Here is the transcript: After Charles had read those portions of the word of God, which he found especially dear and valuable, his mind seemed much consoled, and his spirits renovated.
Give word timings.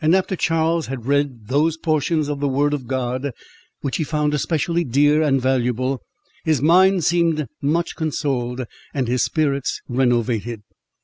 After 0.03 0.35
Charles 0.35 0.87
had 0.87 1.05
read 1.05 1.45
those 1.49 1.77
portions 1.77 2.27
of 2.27 2.39
the 2.39 2.47
word 2.47 2.73
of 2.73 2.87
God, 2.87 3.29
which 3.81 3.97
he 3.97 4.03
found 4.03 4.33
especially 4.33 4.83
dear 4.83 5.21
and 5.21 5.39
valuable, 5.39 6.01
his 6.43 6.59
mind 6.59 7.05
seemed 7.05 7.45
much 7.61 7.95
consoled, 7.95 8.65
and 8.95 9.07
his 9.07 9.23
spirits 9.23 9.79
renovated. 9.87 10.63